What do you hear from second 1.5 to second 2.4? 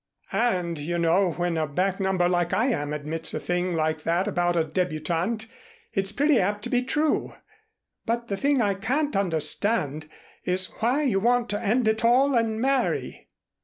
a back number